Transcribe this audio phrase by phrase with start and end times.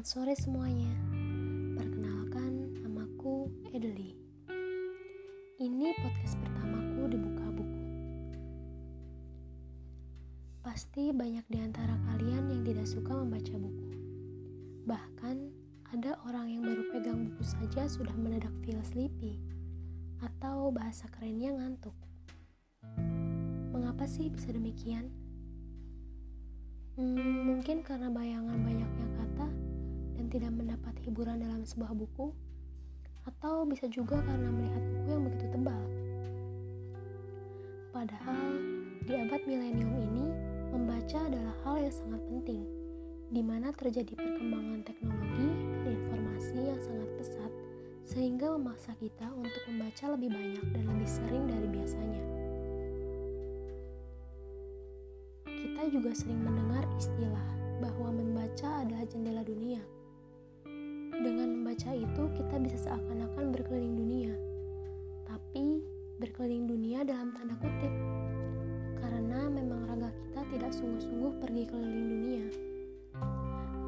[0.00, 0.88] sore semuanya.
[1.76, 4.16] Perkenalkan, namaku Edeli.
[5.60, 7.82] Ini podcast pertamaku di Buka Buku.
[10.64, 13.88] Pasti banyak di antara kalian yang tidak suka membaca buku.
[14.88, 15.36] Bahkan,
[15.92, 19.36] ada orang yang baru pegang buku saja sudah mendadak feel sleepy
[20.24, 21.96] atau bahasa kerennya ngantuk.
[23.76, 25.12] Mengapa sih bisa demikian?
[26.96, 29.59] Hmm, mungkin karena bayangan banyaknya kata
[30.30, 32.30] tidak mendapat hiburan dalam sebuah buku,
[33.26, 35.82] atau bisa juga karena melihat buku yang begitu tebal.
[37.90, 38.48] Padahal,
[39.04, 40.26] di abad milenium ini,
[40.70, 42.62] membaca adalah hal yang sangat penting,
[43.34, 45.48] di mana terjadi perkembangan teknologi
[45.82, 47.52] dan informasi yang sangat pesat,
[48.06, 52.22] sehingga memaksa kita untuk membaca lebih banyak dan lebih sering dari biasanya.
[55.50, 57.48] Kita juga sering mendengar istilah
[57.82, 58.14] bahwa
[62.70, 64.30] bisa seakan-akan berkeliling dunia,
[65.26, 65.82] tapi
[66.22, 67.90] berkeliling dunia dalam tanda kutip,
[68.94, 72.46] karena memang raga kita tidak sungguh-sungguh pergi keliling dunia,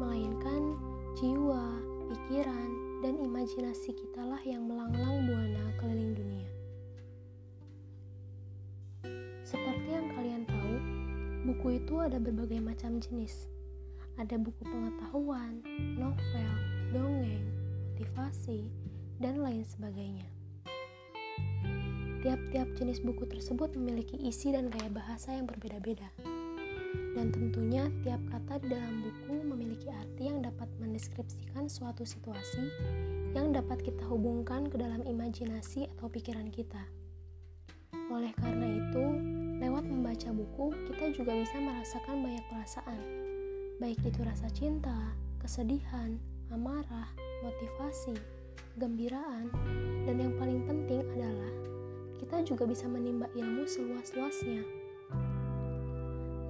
[0.00, 0.80] melainkan
[1.12, 1.76] jiwa,
[2.08, 2.68] pikiran,
[3.04, 6.48] dan imajinasi kitalah yang melanglang buana keliling dunia.
[9.44, 10.74] Seperti yang kalian tahu,
[11.52, 13.44] buku itu ada berbagai macam jenis.
[14.16, 15.60] Ada buku pengetahuan,
[16.00, 16.52] novel,
[16.96, 17.59] dongeng,
[18.00, 18.64] motivasi,
[19.20, 20.24] dan lain sebagainya.
[22.24, 26.08] Tiap-tiap jenis buku tersebut memiliki isi dan gaya bahasa yang berbeda-beda.
[27.12, 32.72] Dan tentunya tiap kata di dalam buku memiliki arti yang dapat mendeskripsikan suatu situasi
[33.36, 36.80] yang dapat kita hubungkan ke dalam imajinasi atau pikiran kita.
[38.08, 39.04] Oleh karena itu,
[39.60, 43.00] lewat membaca buku, kita juga bisa merasakan banyak perasaan,
[43.76, 46.16] baik itu rasa cinta, kesedihan,
[46.50, 47.06] amarah,
[47.40, 48.14] motivasi,
[48.76, 49.48] gembiraan,
[50.04, 51.52] dan yang paling penting adalah
[52.20, 54.62] kita juga bisa menimba ilmu seluas-luasnya.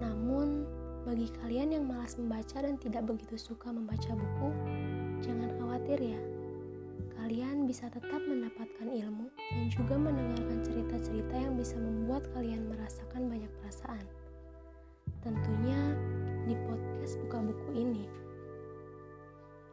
[0.00, 0.64] Namun,
[1.04, 4.50] bagi kalian yang malas membaca dan tidak begitu suka membaca buku,
[5.24, 6.20] jangan khawatir ya.
[7.16, 13.52] Kalian bisa tetap mendapatkan ilmu dan juga mendengarkan cerita-cerita yang bisa membuat kalian merasakan banyak
[13.60, 14.04] perasaan.
[15.20, 15.80] Tentunya
[16.48, 18.17] di podcast buka buku ini.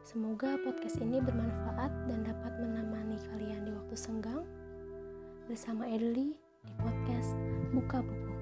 [0.06, 4.46] Semoga podcast ini bermanfaat dan dapat menemani kalian di waktu senggang
[5.50, 7.34] bersama Edli di podcast
[7.74, 8.35] Buka Buku.